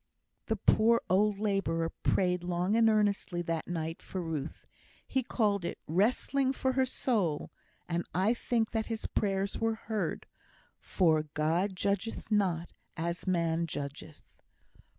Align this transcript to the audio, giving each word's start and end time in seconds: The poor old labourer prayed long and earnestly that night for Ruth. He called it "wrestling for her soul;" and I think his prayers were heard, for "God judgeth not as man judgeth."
The 0.47 0.55
poor 0.55 0.99
old 1.11 1.37
labourer 1.37 1.89
prayed 2.01 2.43
long 2.43 2.75
and 2.75 2.89
earnestly 2.89 3.43
that 3.43 3.67
night 3.67 4.01
for 4.01 4.19
Ruth. 4.19 4.65
He 5.07 5.21
called 5.21 5.63
it 5.63 5.77
"wrestling 5.85 6.53
for 6.53 6.71
her 6.71 6.87
soul;" 6.87 7.51
and 7.87 8.03
I 8.11 8.33
think 8.33 8.71
his 8.71 9.05
prayers 9.05 9.59
were 9.59 9.75
heard, 9.75 10.25
for 10.79 11.25
"God 11.35 11.75
judgeth 11.75 12.31
not 12.31 12.73
as 12.97 13.27
man 13.27 13.67
judgeth." 13.67 14.41